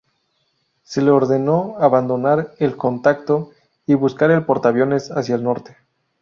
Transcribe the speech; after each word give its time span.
Se 0.81 0.99
le 0.99 1.11
ordenó 1.11 1.75
abandonar 1.77 2.55
el 2.57 2.75
contacto 2.75 3.51
y 3.85 3.93
buscar 3.93 4.31
al 4.31 4.47
portaaviones 4.47 5.11
hacia 5.11 5.35
el 5.35 5.43
norte. 5.43 5.77